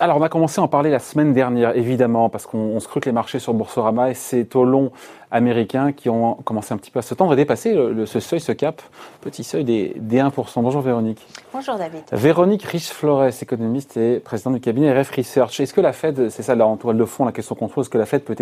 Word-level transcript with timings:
Alors, 0.00 0.18
on 0.18 0.22
a 0.22 0.28
commencé 0.28 0.60
à 0.60 0.64
en 0.64 0.68
parler 0.68 0.90
la 0.90 1.00
semaine 1.00 1.32
dernière, 1.32 1.76
évidemment, 1.76 2.28
parce 2.28 2.46
qu'on 2.46 2.78
scrute 2.78 3.04
les 3.04 3.10
marchés 3.10 3.40
sur 3.40 3.52
Boursorama 3.52 4.10
et 4.10 4.14
c'est 4.14 4.54
au 4.54 4.64
long 4.64 4.92
américains 5.30 5.92
qui 5.92 6.08
ont 6.08 6.34
commencé 6.36 6.72
un 6.72 6.78
petit 6.78 6.90
peu 6.90 7.00
à 7.00 7.02
se 7.02 7.14
tendre 7.14 7.32
et 7.32 7.36
dépasser 7.36 7.74
le, 7.74 8.06
ce 8.06 8.20
seuil, 8.20 8.40
ce 8.40 8.52
cap, 8.52 8.80
petit 9.20 9.44
seuil 9.44 9.64
des, 9.64 9.94
des 9.96 10.18
1%. 10.18 10.30
Bonjour 10.62 10.80
Véronique. 10.80 11.26
Bonjour 11.52 11.74
David. 11.76 12.02
Véronique 12.12 12.62
Riche-Flores, 12.62 13.42
économiste 13.42 13.96
et 13.96 14.20
présidente 14.20 14.54
du 14.54 14.60
cabinet 14.60 14.98
RF 14.98 15.10
Research. 15.10 15.60
Est-ce 15.60 15.74
que 15.74 15.80
la 15.80 15.92
Fed, 15.92 16.30
c'est 16.30 16.42
ça 16.42 16.54
la 16.54 16.64
toile 16.80 16.96
de 16.96 17.04
fond, 17.04 17.24
la 17.24 17.32
question 17.32 17.54
qu'on 17.54 17.68
pose, 17.68 17.84
est-ce 17.84 17.90
que 17.90 17.98
la 17.98 18.06
Fed 18.06 18.22
peut 18.22 18.36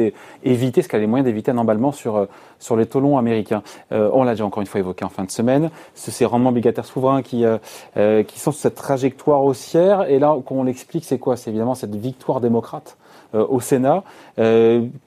éviter, 0.45 0.81
est-ce 0.81 0.89
qu'elle 0.89 1.01
a 1.01 1.01
les 1.01 1.07
moyens 1.09 1.25
d'éviter 1.25 1.51
un 1.51 1.59
emballement 1.59 1.93
sur, 1.93 2.17
euh, 2.17 2.27
sur 2.59 2.77
les 2.77 2.87
taux 2.87 3.01
longs 3.01 3.19
américains? 3.19 3.63
Euh, 3.93 4.11
On 4.13 4.23
l'a 4.23 4.33
déjà 4.33 4.45
encore 4.45 4.61
une 4.61 4.67
fois 4.69 4.81
évoqué 4.81 5.05
en 5.05 5.09
fin 5.09 5.25
de 5.25 5.31
semaine. 5.31 5.71
Ce, 5.95 6.11
ces 6.11 6.25
rendements 6.25 6.51
obligataires 6.51 6.85
souverains 6.85 7.23
qui, 7.23 7.45
euh, 7.45 8.23
qui 8.23 8.39
sont 8.39 8.53
sur 8.53 8.61
cette 8.61 8.75
trajectoire 8.77 9.43
haussière. 9.45 10.09
Et 10.09 10.19
là, 10.19 10.37
qu'on 10.45 10.63
l'explique, 10.63 11.05
c'est 11.05 11.19
quoi? 11.19 11.37
C'est 11.47 11.51
évidemment 11.51 11.77
cette 11.77 11.95
victoire 11.95 12.41
démocrate 12.41 12.97
au 13.33 13.61
Sénat 13.61 14.03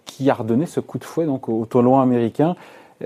qui 0.06 0.30
a 0.30 0.34
redonné 0.34 0.68
ce 0.68 0.80
coup 0.80 0.98
de 0.98 1.04
fouet 1.04 1.26
donc 1.26 1.50
au 1.50 1.66
taux 1.66 1.82
long 1.82 2.00
américain. 2.00 2.56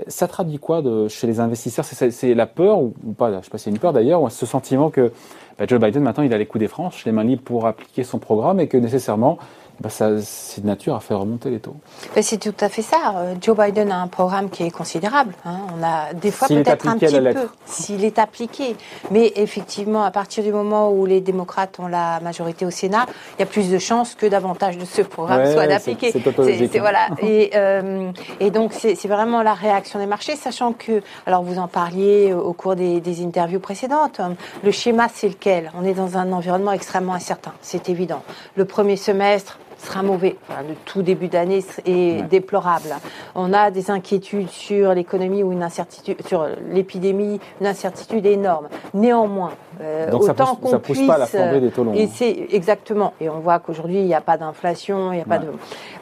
Ça 0.06 0.28
traduit 0.28 0.60
quoi 0.60 0.82
de, 0.82 1.08
chez 1.08 1.26
les 1.26 1.40
investisseurs? 1.40 1.84
C'est 1.84 2.34
la 2.34 2.46
peur 2.46 2.78
ou, 2.78 2.94
pas 3.18 3.32
Je 3.32 3.36
ne 3.38 3.42
sais 3.42 3.50
pas 3.50 3.58
si 3.58 3.64
c'est 3.64 3.70
une 3.70 3.80
peur 3.80 3.92
d'ailleurs, 3.92 4.22
ou 4.22 4.30
ce 4.30 4.46
sentiment 4.46 4.88
que 4.88 5.10
bah, 5.58 5.64
Joe 5.66 5.80
Biden 5.80 6.04
maintenant 6.04 6.22
il 6.22 6.32
a 6.32 6.38
les 6.38 6.46
coups 6.46 6.60
des 6.60 6.68
franches, 6.68 7.04
les 7.06 7.10
mains 7.10 7.24
libres 7.24 7.42
pour 7.42 7.66
appliquer 7.66 8.04
son 8.04 8.20
programme 8.20 8.60
et 8.60 8.68
que 8.68 8.76
nécessairement 8.76 9.36
bah, 9.80 9.88
c'est 9.90 10.60
de 10.60 10.66
nature 10.66 10.94
à 10.94 11.00
faire 11.00 11.18
remonter 11.18 11.50
les 11.50 11.58
taux. 11.58 11.76
C'est 12.20 12.38
tout 12.38 12.54
à 12.60 12.68
fait 12.68 12.82
ça. 12.82 13.14
Euh, 13.16 13.34
Joe 13.40 13.56
Biden 13.56 13.90
a 13.90 14.00
un 14.00 14.06
programme 14.06 14.48
qui 14.48 14.62
est 14.62 14.70
considérable. 14.70 15.34
Hein. 15.44 15.58
On 15.76 15.82
a 15.82 16.14
des 16.14 16.30
fois 16.30 16.48
peut-être 16.48 16.86
un 16.86 16.96
petit 16.96 17.20
peu 17.20 17.48
s'il 17.66 18.04
est 18.04 18.18
appliqué. 18.18 18.76
Mais 19.10 19.32
effectivement, 19.36 20.04
à 20.04 20.10
partir 20.10 20.44
du 20.44 20.52
moment 20.52 20.92
où 20.92 21.06
les 21.06 21.20
démocrates 21.20 21.78
ont 21.80 21.88
la 21.88 22.20
majorité 22.20 22.64
au 22.64 22.70
Sénat, 22.70 23.06
il 23.36 23.40
y 23.40 23.42
a 23.42 23.46
plus 23.46 23.70
de 23.70 23.78
chances 23.78 24.14
que 24.14 24.26
davantage 24.26 24.78
de 24.78 24.84
ce 24.84 25.02
programme 25.02 25.50
soit 25.52 25.62
appliqué. 25.62 26.12
C'est 26.12 26.78
voilà. 26.78 27.08
et, 27.22 27.50
euh, 27.54 28.10
et, 28.40 28.50
donc 28.50 28.72
c'est 28.72 29.08
vraiment 29.08 29.42
la 29.42 29.54
réaction 29.54 29.98
des 29.98 30.06
marchés, 30.06 30.36
sachant 30.36 30.72
que, 30.72 31.02
alors 31.26 31.42
vous 31.42 31.58
en 31.58 31.68
parliez 31.68 32.32
au 32.32 32.52
cours 32.52 32.76
des, 32.76 33.00
des 33.00 33.24
interviews 33.24 33.60
précédentes, 33.60 34.20
le 34.62 34.70
schéma 34.70 35.08
c'est 35.12 35.28
lequel? 35.28 35.70
On 35.78 35.84
est 35.84 35.94
dans 35.94 36.16
un 36.16 36.32
environnement 36.32 36.72
extrêmement 36.72 37.14
incertain, 37.14 37.52
c'est 37.60 37.88
évident. 37.88 38.22
Le 38.56 38.64
premier 38.64 38.96
semestre, 38.96 39.58
sera 39.84 40.02
mauvais. 40.02 40.36
le 40.48 40.74
tout 40.84 41.02
début 41.02 41.28
d'année 41.28 41.64
est 41.84 42.22
déplorable. 42.28 42.88
On 43.34 43.52
a 43.52 43.70
des 43.70 43.90
inquiétudes 43.90 44.50
sur 44.50 44.94
l'économie 44.94 45.42
ou 45.42 45.52
une 45.52 45.62
incertitude 45.62 46.26
sur 46.26 46.46
l'épidémie, 46.70 47.40
une 47.60 47.66
incertitude 47.66 48.26
énorme. 48.26 48.68
Néanmoins, 48.94 49.52
euh, 49.80 50.10
Donc 50.10 50.22
autant 50.22 50.46
ça 50.46 50.54
pousse, 50.54 50.70
ça 50.70 50.78
pousse 50.78 51.06
pas 51.06 51.14
à 51.14 51.18
la 51.18 51.26
flambée 51.26 51.60
des 51.60 51.70
taux 51.70 51.84
longs. 51.84 51.94
Et 51.94 52.06
c'est 52.06 52.46
exactement. 52.50 53.14
Et 53.20 53.28
on 53.28 53.40
voit 53.40 53.58
qu'aujourd'hui 53.58 53.98
il 53.98 54.06
n'y 54.06 54.14
a 54.14 54.20
pas 54.20 54.36
d'inflation, 54.36 55.12
il 55.12 55.16
n'y 55.16 55.22
a 55.22 55.26
pas 55.26 55.38
de. 55.38 55.48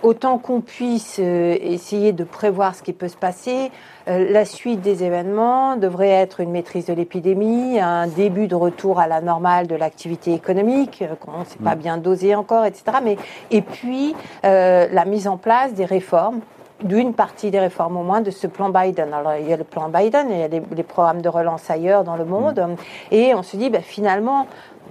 Autant 0.03 0.39
qu'on 0.39 0.61
puisse 0.61 1.19
euh, 1.21 1.57
essayer 1.61 2.13
de 2.13 2.25
prévoir 2.25 2.75
ce 2.75 2.83
qui 2.83 2.93
peut 2.93 3.09
se 3.09 3.17
passer. 3.17 3.71
Euh, 4.09 4.31
la 4.33 4.45
suite 4.45 4.81
des 4.81 5.05
événements 5.05 5.77
devrait 5.77 6.09
être 6.09 6.41
une 6.41 6.51
maîtrise 6.51 6.87
de 6.87 6.93
l'épidémie, 6.93 7.79
un 7.79 8.09
début 8.09 8.49
de 8.49 8.57
retour 8.57 8.99
à 8.99 9.07
la 9.07 9.21
normale 9.21 9.69
de 9.69 9.77
l'activité 9.77 10.35
économique, 10.35 11.05
qu'on 11.21 11.41
ne 11.41 11.45
sait 11.45 11.61
pas 11.63 11.77
bien 11.77 11.99
dosé 11.99 12.35
encore, 12.35 12.65
etc. 12.65 12.99
Mais, 13.03 13.17
et 13.53 13.63
puis 13.63 14.17
la 14.43 15.05
mise 15.05 15.29
en 15.29 15.37
place 15.37 15.73
des 15.75 15.85
réformes 15.85 16.41
d'une 16.83 17.15
partie 17.15 17.51
des 17.51 17.61
réformes 17.61 17.97
au 17.97 18.03
moins 18.03 18.21
de 18.21 18.31
ce 18.31 18.47
plan 18.47 18.71
Biden. 18.71 19.13
Alors 19.13 19.35
il 19.37 19.49
y 19.49 19.53
a 19.53 19.57
le 19.57 19.65
plan 19.65 19.89
Biden, 19.89 20.29
il 20.31 20.39
y 20.39 20.43
a 20.43 20.49
les, 20.49 20.83
programmes 20.83 21.23
de 21.23 21.29
relance 21.29 21.71
ailleurs 21.71 22.05
dans 22.05 22.17
le 22.17 22.25
monde, 22.25 22.59
mm. 22.59 23.15
et 23.15 23.35
on 23.35 23.43
se 23.43 23.57
dit 23.57 23.71
ben, 23.71 23.83
finalement 23.83 24.47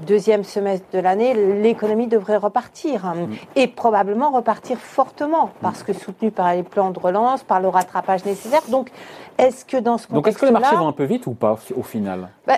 deuxième 0.05 0.43
semestre 0.43 0.85
de 0.93 0.99
l'année, 0.99 1.33
l'économie 1.61 2.07
devrait 2.07 2.37
repartir 2.37 3.05
hein, 3.05 3.15
mm. 3.15 3.33
et 3.55 3.67
probablement 3.67 4.31
repartir 4.31 4.77
fortement 4.77 5.51
parce 5.61 5.83
que 5.83 5.93
soutenu 5.93 6.31
par 6.31 6.53
les 6.53 6.63
plans 6.63 6.91
de 6.91 6.99
relance, 6.99 7.43
par 7.43 7.59
le 7.59 7.67
rattrapage 7.67 8.25
nécessaire. 8.25 8.61
Donc, 8.69 8.89
est-ce 9.37 9.65
que 9.65 9.77
dans 9.77 9.97
ce 9.97 10.07
contexte 10.07 10.13
Donc, 10.13 10.27
est-ce 10.27 10.37
que 10.37 10.45
les 10.45 10.51
marchés 10.51 10.75
vont 10.75 10.87
un 10.87 10.93
peu 10.93 11.03
vite 11.03 11.27
ou 11.27 11.33
pas 11.33 11.57
au 11.75 11.83
final? 11.83 12.29
Ben, 12.47 12.57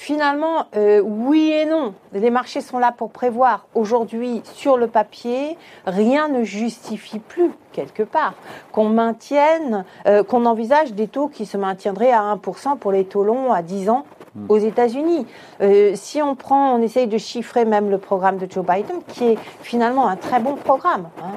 Finalement, 0.00 0.64
euh, 0.76 1.02
oui 1.04 1.52
et 1.52 1.66
non. 1.66 1.92
Les 2.14 2.30
marchés 2.30 2.62
sont 2.62 2.78
là 2.78 2.90
pour 2.90 3.10
prévoir. 3.10 3.66
Aujourd'hui, 3.74 4.40
sur 4.54 4.78
le 4.78 4.86
papier, 4.86 5.58
rien 5.84 6.28
ne 6.28 6.42
justifie 6.42 7.18
plus, 7.18 7.50
quelque 7.72 8.02
part, 8.02 8.32
qu'on 8.72 8.88
maintienne, 8.88 9.84
euh, 10.06 10.22
qu'on 10.24 10.46
envisage 10.46 10.94
des 10.94 11.06
taux 11.06 11.28
qui 11.28 11.44
se 11.44 11.58
maintiendraient 11.58 12.12
à 12.12 12.22
1% 12.22 12.78
pour 12.78 12.92
les 12.92 13.04
taux 13.04 13.24
longs 13.24 13.52
à 13.52 13.60
10 13.60 13.90
ans. 13.90 14.06
Aux 14.48 14.58
États-Unis. 14.58 15.26
Euh, 15.60 15.92
si 15.94 16.22
on 16.22 16.34
prend, 16.34 16.74
on 16.74 16.82
essaye 16.82 17.06
de 17.06 17.18
chiffrer 17.18 17.64
même 17.64 17.90
le 17.90 17.98
programme 17.98 18.38
de 18.38 18.50
Joe 18.50 18.64
Biden, 18.64 19.02
qui 19.08 19.24
est 19.24 19.38
finalement 19.62 20.08
un 20.08 20.16
très 20.16 20.40
bon 20.40 20.54
programme. 20.54 21.08
Hein, 21.22 21.36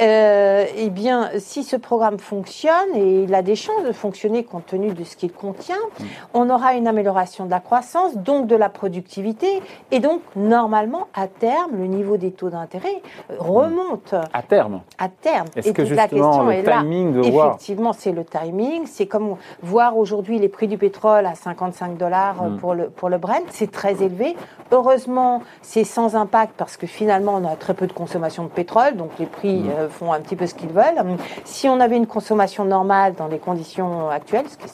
euh, 0.00 0.66
eh 0.76 0.90
bien, 0.90 1.30
si 1.38 1.62
ce 1.62 1.76
programme 1.76 2.18
fonctionne 2.18 2.94
et 2.94 3.22
il 3.22 3.34
a 3.34 3.42
des 3.42 3.56
chances 3.56 3.84
de 3.84 3.92
fonctionner 3.92 4.44
compte 4.44 4.66
tenu 4.66 4.92
de 4.92 5.04
ce 5.04 5.16
qu'il 5.16 5.32
contient, 5.32 5.76
mm. 5.76 6.04
on 6.34 6.50
aura 6.50 6.74
une 6.74 6.86
amélioration 6.86 7.46
de 7.46 7.50
la 7.50 7.60
croissance, 7.60 8.16
donc 8.16 8.46
de 8.46 8.56
la 8.56 8.68
productivité, 8.68 9.62
et 9.90 10.00
donc 10.00 10.20
normalement 10.36 11.08
à 11.14 11.28
terme, 11.28 11.72
le 11.76 11.86
niveau 11.86 12.16
des 12.16 12.32
taux 12.32 12.50
d'intérêt 12.50 13.02
euh, 13.30 13.36
remonte. 13.38 14.14
À 14.32 14.42
terme. 14.42 14.80
À 14.98 15.08
terme. 15.08 15.46
Est-ce 15.56 15.72
que 15.72 15.84
justement 15.84 16.44
le 16.44 16.62
timing 16.62 17.12
de 17.12 17.30
voir 17.30 17.54
Effectivement, 17.54 17.92
c'est 17.92 18.12
le 18.12 18.24
timing. 18.24 18.86
C'est 18.86 19.06
comme 19.06 19.36
voir 19.62 19.96
aujourd'hui 19.96 20.38
les 20.38 20.48
prix 20.48 20.68
du 20.68 20.78
pétrole 20.78 21.26
à 21.26 21.34
55 21.34 21.96
dollars 21.96 22.33
Mm. 22.42 22.58
pour, 22.58 22.74
le, 22.74 22.88
pour 22.90 23.08
le 23.08 23.18
Brent. 23.18 23.44
C'est 23.50 23.70
très 23.70 24.02
élevé. 24.02 24.36
Heureusement, 24.72 25.42
c'est 25.62 25.84
sans 25.84 26.16
impact 26.16 26.54
parce 26.56 26.76
que 26.76 26.86
finalement, 26.86 27.34
on 27.34 27.46
a 27.46 27.56
très 27.56 27.74
peu 27.74 27.86
de 27.86 27.92
consommation 27.92 28.44
de 28.44 28.48
pétrole, 28.48 28.96
donc 28.96 29.10
les 29.18 29.26
prix 29.26 29.58
mm. 29.58 29.70
euh, 29.70 29.88
font 29.88 30.12
un 30.12 30.20
petit 30.20 30.36
peu 30.36 30.46
ce 30.46 30.54
qu'ils 30.54 30.70
veulent. 30.70 31.04
Si 31.44 31.68
on 31.68 31.80
avait 31.80 31.96
une 31.96 32.06
consommation 32.06 32.64
normale 32.64 33.14
dans 33.14 33.28
les 33.28 33.38
conditions 33.38 34.08
actuelles, 34.10 34.46
ce 34.48 34.56
qui 34.56 34.64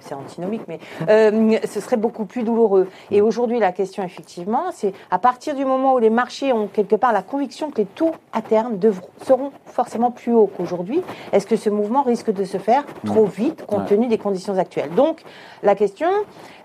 c'est 0.00 0.14
antinomique, 0.14 0.62
mais 0.68 0.78
euh, 1.08 1.58
ce 1.66 1.80
serait 1.80 1.96
beaucoup 1.96 2.24
plus 2.24 2.42
douloureux. 2.42 2.88
Et 3.10 3.20
aujourd'hui, 3.20 3.58
la 3.58 3.72
question, 3.72 4.02
effectivement, 4.02 4.64
c'est 4.72 4.92
à 5.10 5.18
partir 5.18 5.54
du 5.54 5.64
moment 5.64 5.94
où 5.94 5.98
les 5.98 6.10
marchés 6.10 6.52
ont 6.52 6.66
quelque 6.66 6.96
part 6.96 7.12
la 7.12 7.22
conviction 7.22 7.70
que 7.70 7.78
les 7.78 7.84
taux 7.86 8.12
à 8.32 8.42
terme 8.42 8.78
devront, 8.78 9.08
seront 9.22 9.52
forcément 9.66 10.10
plus 10.10 10.34
hauts 10.34 10.50
qu'aujourd'hui, 10.56 11.02
est-ce 11.32 11.46
que 11.46 11.56
ce 11.56 11.70
mouvement 11.70 12.02
risque 12.02 12.32
de 12.32 12.44
se 12.44 12.58
faire 12.58 12.84
trop 13.04 13.26
mm. 13.26 13.30
vite 13.30 13.66
compte 13.66 13.86
tenu 13.86 14.08
des 14.08 14.18
conditions 14.18 14.58
actuelles? 14.58 14.90
Donc, 14.94 15.22
la 15.62 15.74
question, 15.74 16.08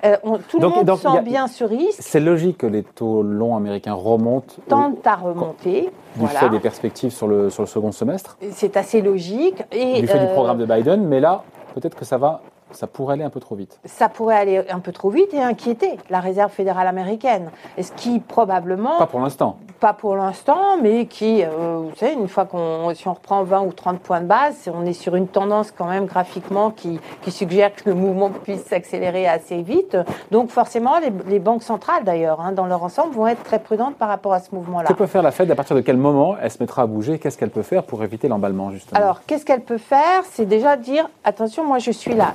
euh, 0.06 0.18
tout 0.48 0.60
le 0.60 0.68
monde 0.68 0.98
sent 0.98 1.22
bien 1.24 1.48
ce 1.48 1.64
risque. 1.64 2.00
C'est 2.00 2.20
logique 2.20 2.60
que 2.60 2.68
les 2.68 2.84
taux 2.84 3.24
longs 3.24 3.56
américains 3.56 3.94
remontent. 3.94 4.56
Tentent 4.68 5.06
à 5.06 5.16
remonter. 5.16 5.90
Du 6.16 6.28
fait 6.28 6.50
des 6.50 6.60
perspectives 6.60 7.12
sur 7.12 7.28
le, 7.28 7.50
sur 7.50 7.64
le 7.64 7.68
second 7.68 7.92
semestre. 7.92 8.38
C'est 8.52 8.78
assez 8.78 9.02
logique. 9.02 9.64
Et, 9.72 10.02
du 10.02 10.08
fait 10.08 10.20
du 10.20 10.26
euh, 10.26 10.34
programme 10.34 10.58
de 10.58 10.66
Biden, 10.66 11.06
mais 11.08 11.20
là, 11.20 11.44
peut-être 11.74 11.98
que 11.98 12.06
ça 12.06 12.18
va 12.18 12.42
ça 12.72 12.88
pourrait 12.88 13.14
aller 13.14 13.24
un 13.24 13.30
peu 13.30 13.40
trop 13.40 13.56
vite. 13.56 13.80
Ça 13.86 14.10
pourrait 14.10 14.38
aller 14.38 14.64
un 14.70 14.80
peu 14.80 14.92
trop 14.92 15.10
vite 15.10 15.34
et 15.34 15.42
inquiéter 15.42 15.98
la 16.10 16.20
Réserve 16.20 16.52
fédérale 16.52 16.88
américaine. 16.88 17.50
Ce 17.80 17.92
qui 17.92 18.20
probablement... 18.20 18.98
Pas 18.98 19.08
pour 19.08 19.20
l'instant. 19.20 19.58
Pas 19.80 19.94
pour 19.94 20.16
l'instant, 20.16 20.78
mais 20.82 21.06
qui, 21.06 21.44
euh, 21.44 21.82
vous 21.90 21.96
savez, 21.98 22.14
une 22.14 22.30
fois 22.30 22.46
qu'on, 22.46 22.94
si 22.96 23.08
on 23.08 23.14
reprend 23.14 23.44
20 23.44 23.62
ou 23.64 23.74
30 23.74 24.00
points 24.00 24.22
de 24.22 24.26
base, 24.26 24.70
on 24.74 24.86
est 24.86 24.94
sur 24.94 25.16
une 25.16 25.28
tendance 25.28 25.72
quand 25.72 25.88
même 25.88 26.06
graphiquement 26.06 26.72
qui, 26.72 27.00
qui 27.22 27.32
suggère 27.32 27.76
que 27.76 27.90
le 27.90 27.96
mouvement 27.96 28.30
puisse 28.30 28.64
s'accélérer 28.64 29.28
assez 29.28 29.62
vite. 29.62 29.98
Donc 30.32 30.50
forcément, 30.50 30.94
les, 31.28 31.40
banques 31.40 31.64
centrales 31.64 32.04
d'ailleurs, 32.06 32.40
hein, 32.40 32.54
dans 32.54 32.66
leur 32.66 32.84
ensemble, 32.84 33.14
vont 33.14 33.28
être 33.28 33.44
très 33.44 33.60
prudentes 33.60 33.96
par 33.96 34.08
rapport 34.08 34.34
à 34.34 34.40
ce 34.40 34.56
mouvement-là. 34.56 34.88
Que 34.88 34.94
peut 34.94 35.06
faire 35.06 35.22
la 35.22 35.32
Fed? 35.32 35.52
À 35.52 35.56
partir 35.56 35.76
de 35.76 35.82
quel 35.82 35.98
moment 35.98 36.38
elle 36.42 36.52
se 36.52 36.60
mettra 36.62 36.84
à 36.84 36.86
bouger? 36.86 37.20
Qu'est-ce 37.20 37.38
qu'elle 37.38 37.50
peut 37.50 37.62
faire 37.62 37.84
pour 37.84 38.04
éviter 38.04 38.30
l'emballement 38.30 38.72
justement? 38.72 39.00
Alors, 39.00 39.22
qu'est-ce 39.26 39.46
qu'elle 39.46 39.62
peut 39.62 39.78
faire? 39.78 40.24
C'est 40.32 40.46
déjà 40.46 40.78
dire, 40.78 41.10
attention, 41.26 41.66
moi 41.66 41.80
je 41.80 41.92
suis 41.92 42.14
là 42.14 42.34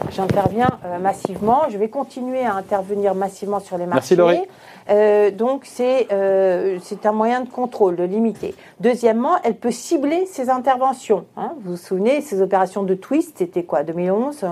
euh, 0.85 0.99
massivement. 0.99 1.63
Je 1.71 1.79
vais 1.79 1.89
continuer 1.89 2.45
à 2.45 2.55
intervenir 2.55 3.15
massivement 3.15 3.61
sur 3.61 3.79
les 3.79 3.87
marchés. 3.87 4.17
Merci 4.17 4.17
Laurie. 4.17 4.43
Euh, 4.91 5.31
donc 5.31 5.63
c'est 5.65 6.09
euh, 6.13 6.79
c'est 6.83 7.07
un 7.07 7.13
moyen 7.13 7.43
de 7.43 7.49
contrôle, 7.49 7.97
de 7.97 8.05
limiter. 8.05 8.55
Deuxièmement, 8.81 9.37
elle 9.43 9.57
peut 9.57 9.71
cibler 9.71 10.27
ses 10.27 10.51
interventions. 10.51 11.27
Hein. 11.37 11.53
Vous 11.61 11.73
vous 11.73 11.77
souvenez, 11.77 12.21
ces 12.21 12.41
opérations 12.41 12.83
de 12.83 12.95
twist, 12.95 13.39
c'était 13.39 13.65
quoi 13.65 13.83
2011 13.83 14.45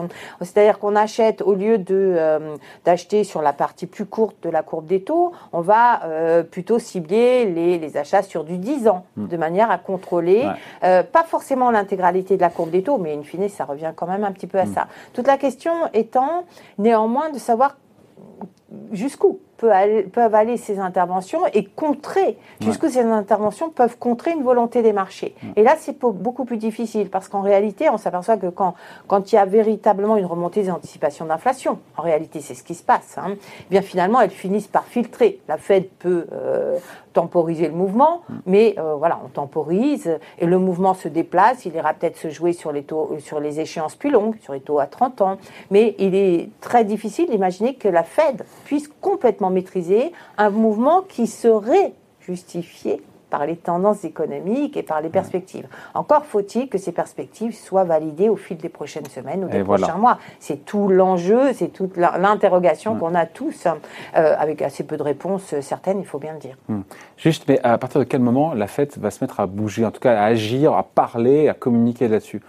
C'est-à-dire 0.43 0.79
qu'on 0.79 0.97
achète 0.97 1.43
au 1.43 1.55
lieu 1.55 1.79
de 1.79 2.17
d'acheter 2.85 3.25
sur 3.25 3.43
la 3.43 3.53
partie 3.53 3.87
plus 3.87 4.07
courte 4.07 4.37
de 4.43 4.51
la 4.51 4.63
courbe 4.63 4.87
des 4.87 5.03
taux, 5.03 5.33
on 5.53 5.61
va 5.61 6.01
plutôt 6.51 6.79
cibler 6.79 7.47
les, 7.47 7.79
les, 7.79 7.97
achats 7.97 8.23
sur 8.23 8.45
du 8.45 8.59
10 8.59 8.89
ans, 8.89 9.05
hmm. 9.17 9.29
de 9.29 9.37
manière 9.37 9.71
à 9.71 9.79
contrôler 9.79 10.47
pas 10.81 11.25
forcément 11.27 11.71
l'intégralité 11.71 12.37
de 12.37 12.43
la 12.43 12.51
courbe 12.51 12.71
des 12.71 12.83
taux, 12.83 12.99
mais 12.99 13.15
in 13.15 13.23
fine, 13.23 13.49
ça 13.49 13.65
revient 13.65 13.93
quand 13.95 14.07
même 14.07 14.25
un 14.25 14.33
petit 14.33 14.47
peu 14.47 14.59
à 14.59 14.67
hmm. 14.67 14.75
ça. 14.75 14.89
Toute 15.13 15.27
la 15.27 15.39
question 15.39 15.73
étant 15.95 16.45
néanmoins 16.79 17.31
de 17.31 17.39
savoir 17.39 17.77
jusqu'où 18.93 19.41
peuvent 19.57 20.35
aller 20.35 20.57
ces 20.57 20.79
interventions 20.79 21.41
et 21.53 21.65
contrer, 21.65 22.39
puisque 22.61 22.89
ces 22.89 23.01
interventions 23.01 23.71
peuvent 23.71 23.99
contrer 23.99 24.33
une 24.33 24.43
volonté 24.43 24.83
des 24.83 24.93
marchés. 24.93 25.35
Et 25.57 25.63
là, 25.63 25.75
c'est 25.79 25.99
beaucoup 25.99 26.45
plus 26.45 26.57
difficile 26.57 27.11
parce 27.11 27.29
qu'en 27.29 27.41
réalité, 27.41 27.89
on 27.91 27.99
s'aperçoit 27.99 28.37
que 28.37 28.49
quand, 28.49 28.75
quand 29.07 29.33
il 29.33 29.37
y 29.37 29.39
a 29.39 29.45
véritablement 29.45 30.17
une 30.17 30.27
remontée 30.27 30.63
des 30.63 30.71
anticipations 30.71 31.25
d'inflation, 31.25 31.79
en 31.97 32.03
réalité, 32.03 32.41
c'est 32.41 32.55
ce 32.55 32.63
qui 32.63 32.75
se 32.75 32.83
passe, 32.83 33.17
hein, 33.19 33.29
eh 33.31 33.71
bien 33.71 33.83
finalement, 33.83 34.21
elles 34.21 34.31
finissent 34.31 34.67
par 34.69 34.85
filtrer. 34.85 35.41
La 35.49 35.57
Fed 35.57 35.89
peut 35.99 36.27
euh, 36.33 36.79
temporiser 37.17 37.69
le 37.69 37.75
mouvement, 37.75 38.21
mais 38.45 38.75
euh, 38.79 38.95
voilà, 38.95 39.19
on 39.25 39.29
temporise 39.29 40.19
et 40.39 40.45
le 40.45 40.59
mouvement 40.59 40.93
se 40.93 41.09
déplace. 41.09 41.65
Il 41.65 41.75
ira 41.75 41.95
peut-être 41.95 42.19
se 42.19 42.29
jouer 42.29 42.53
sur 42.53 42.73
les 42.73 42.83
taux, 42.83 43.17
sur 43.21 43.41
les 43.41 43.59
échéances 43.59 43.97
plus 43.97 44.11
longues, 44.11 44.37
sur 44.43 44.53
les 44.53 44.61
taux 44.61 44.79
à 44.79 44.87
30 44.87 45.23
ans, 45.23 45.39
mais 45.71 45.95
il 45.99 46.15
est 46.15 46.51
très 46.61 46.85
difficile 46.85 47.31
d'imaginer 47.31 47.75
que 47.75 47.89
la 47.89 48.03
Fed 48.03 48.45
puisse 48.65 48.89
complètement 49.01 49.46
maîtriser 49.51 50.13
un 50.39 50.51
mouvement 50.51 51.03
qui 51.03 51.27
serait 51.27 51.93
justifié 52.21 53.03
par 53.31 53.47
les 53.47 53.57
tendances 53.57 54.05
économiques 54.05 54.77
et 54.77 54.83
par 54.83 55.01
les 55.01 55.09
perspectives. 55.09 55.67
Encore 55.95 56.25
faut-il 56.25 56.69
que 56.69 56.79
ces 56.79 56.93
perspectives 56.93 57.55
soient 57.55 57.85
validées 57.85 58.29
au 58.29 58.37
fil 58.37 58.57
des 58.57 58.69
prochaines 58.69 59.07
semaines 59.07 59.45
ou 59.45 59.49
des 59.49 59.65
prochains 59.65 59.97
mois. 59.97 60.19
C'est 60.39 60.65
tout 60.65 60.89
l'enjeu, 60.89 61.53
c'est 61.53 61.69
toute 61.69 61.97
l'interrogation 61.97 62.97
qu'on 62.97 63.15
a 63.15 63.27
tous, 63.27 63.67
hein, 63.67 63.79
euh, 64.17 64.35
avec 64.39 64.63
assez 64.63 64.85
peu 64.85 64.97
de 64.97 65.03
réponses 65.03 65.59
certaines, 65.61 65.99
il 65.99 66.07
faut 66.07 66.19
bien 66.19 66.35
le 66.35 66.39
dire. 66.39 66.57
Hmm. 66.69 66.83
Juste, 67.17 67.45
mais 67.49 67.61
à 67.63 67.79
partir 67.79 68.01
de 68.01 68.05
quel 68.05 68.21
moment 68.21 68.55
la 68.55 68.69
Fed 68.69 68.93
va 68.99 69.11
se 69.11 69.23
mettre 69.23 69.41
à 69.41 69.47
bouger, 69.47 69.85
en 69.85 69.91
tout 69.91 70.01
cas 70.01 70.17
à 70.19 70.25
agir, 70.25 70.75
à 70.75 70.83
parler, 70.83 71.49
à 71.49 71.55
communiquer 71.55 72.09
là-dessus? 72.09 72.41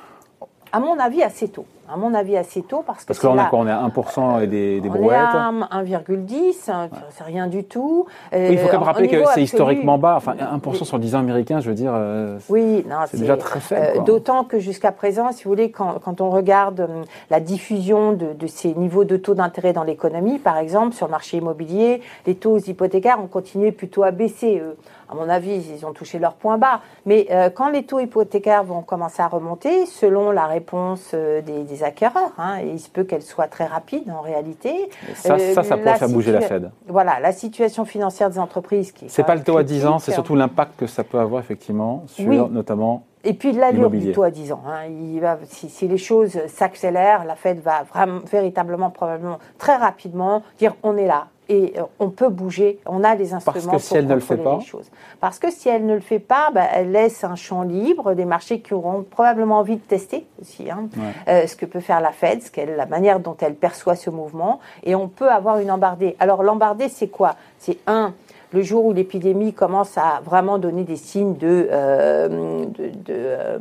À 0.71 0.79
mon 0.79 0.99
avis, 0.99 1.23
assez 1.23 1.47
tôt 1.47 1.65
à 1.92 1.98
mon 1.98 2.13
avis, 2.13 2.38
assez 2.38 2.62
tôt. 2.62 2.84
Parce 2.86 3.04
que, 3.04 3.07
parce 3.07 3.19
que 3.19 3.28
là, 3.28 3.50
on, 3.51 3.57
est 3.57 3.63
on 3.63 3.68
est 3.68 3.72
à 3.72 3.88
1% 3.88 4.44
et 4.44 4.48
des, 4.48 4.81
des 4.81 4.89
on 4.89 4.94
brouettes. 4.94 5.19
On 5.34 5.62
est 5.62 5.63
à 5.63 5.81
1,10, 5.84 6.72
hein, 6.72 6.89
c'est 7.12 7.24
rien 7.24 7.48
du 7.48 7.63
tout. 7.63 8.06
il 8.34 8.57
faut 8.57 8.68
quand 8.68 8.74
même 8.74 8.84
rappeler 8.84 9.07
que 9.07 9.24
c'est 9.34 9.44
historiquement 9.44 9.98
bas. 9.98 10.16
Enfin, 10.18 10.36
1% 10.36 10.84
sur 10.84 11.00
10 11.00 11.16
ans 11.16 11.19
américains, 11.19 11.60
je 11.60 11.69
veux 11.69 11.75
dire, 11.75 11.92
euh, 11.94 12.38
oui, 12.50 12.86
c'est 13.07 13.19
déjà 13.19 13.38
très 13.38 13.60
faible. 13.60 14.00
Euh, 14.00 14.04
d'autant 14.04 14.44
que 14.44 14.60
jusqu'à 14.60 14.92
présent, 14.92 15.31
si 15.31 15.44
vous 15.44 15.50
voulez, 15.50 15.72
quand, 15.72 16.00
quand 16.00 16.22
on 16.22 16.30
regarde 16.30 16.81
hum, 16.81 17.04
la 17.30 17.39
diffusion 17.39 18.13
de, 18.13 18.33
de, 18.33 18.48
ces 18.48 18.74
niveaux 18.74 19.06
de 19.06 19.18
taux 19.18 19.33
d'intérêt 19.33 19.74
dans 19.74 19.83
l'économie, 19.83 20.40
par 20.40 20.57
exemple, 20.57 20.95
sur 20.95 21.07
le 21.07 21.12
marché 21.12 21.38
immobilier, 21.38 22.01
les 22.25 22.36
taux 22.36 22.57
hypothécaires 22.57 23.19
ont 23.22 23.28
continué 23.28 23.72
plutôt 23.72 24.04
à 24.04 24.12
baisser. 24.12 24.62
À 25.10 25.16
mon 25.16 25.30
avis, 25.30 25.56
ils 25.56 25.86
ont 25.86 25.94
touché 25.94 26.19
leur 26.19 26.33
point 26.33 26.57
bas. 26.57 26.81
Mais 27.06 27.28
euh, 27.31 27.50
quand 27.50 27.69
les 27.69 27.83
taux 27.83 28.00
hypothécaires 28.00 28.63
vont 28.63 28.81
commencer 28.81 29.22
à 29.22 29.28
remonter, 29.28 29.86
selon 29.86 30.31
la 30.31 30.48
réponse 30.48 31.13
des, 31.13 31.63
des 31.63 31.76
acquéreurs, 31.83 32.31
hein, 32.38 32.59
et 32.62 32.69
il 32.69 32.79
se 32.79 32.89
peut 32.89 33.03
qu'elle 33.03 33.21
soit 33.21 33.47
très 33.47 33.65
rapide 33.65 34.09
en 34.09 34.21
réalité. 34.21 34.89
Ça, 35.15 35.38
ça, 35.38 35.63
ça 35.63 35.77
pourrait 35.77 35.97
faire 35.97 36.09
bouger 36.09 36.31
la 36.31 36.41
Fed. 36.41 36.71
Voilà, 36.88 37.19
la 37.19 37.31
situation 37.31 37.85
financière 37.85 38.29
des 38.29 38.39
entreprises 38.39 38.91
qui. 38.91 39.09
C'est 39.09 39.24
pas 39.24 39.35
le 39.35 39.44
taux 39.44 39.57
à 39.57 39.63
10 39.63 39.85
ans, 39.85 40.00
c'est 40.00 40.12
surtout 40.12 40.35
l'impact 40.35 40.79
que 40.79 40.88
ça 40.88 41.03
peut 41.03 41.19
avoir 41.19 41.41
effectivement 41.41 42.03
sur 42.07 42.50
notamment. 42.50 43.03
Et 43.24 43.33
puis 43.33 43.51
l'allure 43.51 43.89
du 43.89 44.12
taux 44.12 44.24
à 44.24 44.31
10 44.31 44.51
ans. 44.53 44.63
Hein. 44.68 44.85
Il 44.85 45.19
va, 45.19 45.38
si, 45.45 45.69
si, 45.69 45.88
les 45.88 45.97
choses 45.97 46.39
s'accélèrent, 46.47 47.25
la 47.25 47.35
Fed 47.35 47.59
va 47.59 47.83
vraiment, 47.83 48.19
véritablement, 48.31 48.89
probablement, 48.89 49.39
très 49.57 49.75
rapidement 49.75 50.44
dire 50.59 50.75
on 50.83 50.95
est 50.95 51.07
là, 51.07 51.27
et 51.49 51.73
euh, 51.77 51.83
on 51.99 52.09
peut 52.09 52.29
bouger, 52.29 52.79
on 52.85 53.03
a 53.03 53.15
les 53.15 53.33
instruments 53.33 53.71
Parce 53.71 53.83
que 53.83 53.88
si 53.88 53.95
elle 53.95 54.07
ne 54.07 54.13
le 54.13 54.19
fait 54.19 54.38
pas. 54.38 54.59
choses. 54.59 54.89
Parce 55.19 55.39
que 55.39 55.51
si 55.51 55.69
elle 55.69 55.85
ne 55.85 55.95
le 55.95 56.01
fait 56.01 56.19
pas, 56.19 56.51
bah, 56.53 56.65
elle 56.73 56.91
laisse 56.91 57.23
un 57.23 57.35
champ 57.35 57.63
libre 57.63 58.13
des 58.13 58.25
marchés 58.25 58.59
qui 58.59 58.73
auront 58.73 59.03
probablement 59.03 59.59
envie 59.59 59.75
de 59.75 59.81
tester 59.81 60.25
aussi 60.41 60.69
hein, 60.69 60.89
euh, 61.27 61.47
ce 61.47 61.55
que 61.55 61.65
peut 61.65 61.79
faire 61.79 62.01
la 62.01 62.11
Fed, 62.11 62.41
ce 62.41 62.75
la 62.75 62.85
manière 62.85 63.19
dont 63.19 63.38
elle 63.39 63.55
perçoit 63.55 63.95
ce 63.95 64.09
mouvement, 64.09 64.59
et 64.83 64.95
on 64.95 65.07
peut 65.07 65.29
avoir 65.29 65.59
une 65.59 65.71
embardée. 65.71 66.15
Alors 66.19 66.44
l'embardée, 66.44 66.89
c'est 66.89 67.07
quoi? 67.07 67.35
C'est 67.59 67.77
un 67.88 68.13
le 68.51 68.61
jour 68.61 68.85
où 68.85 68.94
l'épidémie 68.94 69.53
commence 69.53 69.97
à 69.97 70.21
vraiment 70.23 70.57
donner 70.57 70.83
des 70.83 70.95
signes 70.95 71.35
de, 71.35 71.67
euh, 71.71 72.65
de, 72.65 72.91
euh, 73.09 73.57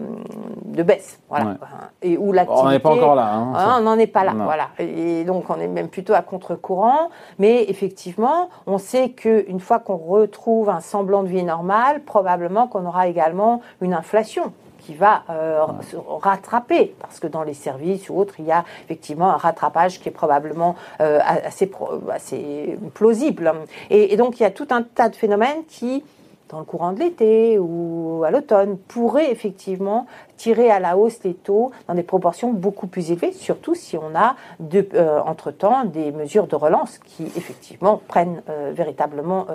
de, 0.65 0.83
baisse. 0.83 1.21
Voilà. 1.29 1.57
Et 2.03 2.17
où 2.17 2.33
l'activité. 2.33 2.67
On 2.67 2.71
n'est 2.71 2.79
pas 2.79 2.91
encore 2.91 3.15
là. 3.15 3.35
Hein, 3.35 3.53
hein 3.57 3.77
on 3.79 3.83
n'en 3.83 3.99
est 3.99 4.07
pas 4.07 4.25
là. 4.25 4.33
Voilà. 4.37 4.69
Et 4.79 5.25
donc, 5.25 5.51
on 5.51 5.61
est 5.61 5.69
même 5.69 5.89
plutôt 5.89 6.15
à 6.15 6.23
contre-courant. 6.23 7.11
Mais 7.39 7.65
effectivement, 7.69 8.49
on 8.67 8.79
sait 8.79 9.11
qu'une 9.11 9.61
fois 9.61 9.79
qu'on 9.79 9.97
retrouve 9.97 10.71
un 10.71 10.81
semblant 10.81 11.23
de 11.23 11.29
vie 11.29 11.43
normale, 11.43 12.03
probablement 12.03 12.69
qu'on 12.69 12.87
aura 12.87 13.09
également 13.09 13.61
une 13.81 13.95
inflation 13.95 14.53
qui 14.87 14.95
va 14.95 15.25
euh, 15.31 15.67
se 15.91 15.97
rattraper, 15.97 16.95
parce 17.01 17.19
que 17.19 17.27
dans 17.27 17.43
les 17.43 17.55
services 17.55 18.09
ou 18.09 18.17
autres, 18.17 18.35
il 18.39 18.45
y 18.45 18.53
a 18.53 18.65
effectivement 18.85 19.31
un 19.31 19.37
rattrapage 19.37 20.01
qui 20.01 20.09
est 20.09 20.13
probablement 20.13 20.77
euh, 21.01 21.19
assez, 21.21 21.69
assez, 22.13 22.79
plausible. 22.95 23.53
Et, 23.91 24.17
donc 24.17 24.39
il 24.39 24.45
y 24.45 24.47
a 24.47 24.51
tout 24.51 24.69
un 24.71 24.83
tas 24.83 25.09
de 25.09 25.17
phénomènes 25.17 25.65
qui, 25.69 26.05
dans 26.51 26.61
le 26.61 26.65
courant 26.65 26.93
de 26.93 27.01
l'été 27.01 27.59
ou 27.59 28.23
à 28.25 28.31
l'automne, 28.31 28.79
pourraient 28.79 29.33
effectivement 29.33 30.07
tirer 30.37 30.71
à 30.71 30.79
la 30.79 30.97
hausse 30.97 31.19
les 31.25 31.35
taux 31.35 31.73
dans 31.89 31.95
des 31.95 32.05
proportions 32.05 32.53
beaucoup 32.53 32.87
plus 32.87 33.11
élevées, 33.11 33.33
surtout 33.33 33.75
si 33.75 33.97
on 33.97 34.15
a 34.15 34.37
de, 34.61 34.87
euh, 34.95 35.19
entre-temps 35.27 35.85
des 35.85 36.13
mesures 36.13 36.47
de 36.47 36.55
relance 36.55 36.99
qui 36.99 37.25
effectivement 37.25 38.01
prennent 38.07 38.41
véritablement 38.73 39.47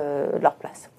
leur 0.42 0.56
place. 0.56 0.90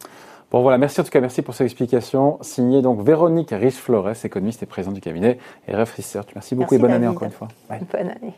Bon 0.52 0.60
voilà, 0.60 0.76
merci 0.76 1.00
en 1.00 1.04
tout 1.04 1.10
cas, 1.10 1.22
merci 1.22 1.40
pour 1.40 1.54
cette 1.54 1.64
explication. 1.64 2.36
Signé 2.42 2.82
donc 2.82 3.00
Véronique 3.00 3.52
Riche-Flores, 3.52 4.22
économiste 4.22 4.62
et 4.62 4.66
présidente 4.66 4.94
du 4.94 5.00
cabinet 5.00 5.38
RF 5.66 5.94
Research. 5.96 6.28
Merci 6.34 6.54
beaucoup 6.54 6.74
et 6.74 6.78
bonne 6.78 6.92
année 6.92 7.08
encore 7.08 7.24
une 7.24 7.32
fois. 7.32 7.48
Bonne 7.70 8.10
année. 8.10 8.34